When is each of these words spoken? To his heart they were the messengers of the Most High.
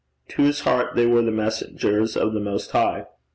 To 0.29 0.41
his 0.41 0.61
heart 0.61 0.95
they 0.95 1.05
were 1.05 1.21
the 1.21 1.29
messengers 1.29 2.17
of 2.17 2.33
the 2.33 2.39
Most 2.39 2.71
High. 2.71 3.05